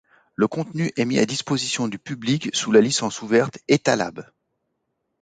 Le 0.33 0.47
contenu 0.47 0.91
est 0.97 1.05
mis 1.05 1.19
à 1.19 1.27
disposition 1.27 1.87
du 1.87 1.99
public 1.99 2.49
sous 2.55 2.71
la 2.71 2.81
licence 2.81 3.21
ouverte 3.21 3.59
Etalab. 3.67 4.25